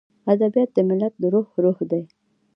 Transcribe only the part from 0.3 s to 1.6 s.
ادبیات د ملت د روح